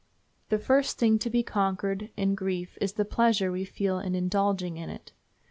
[0.49, 4.77] The first thing to be conquered in grief is the pleasure we feel in indulging
[4.77, 5.11] it.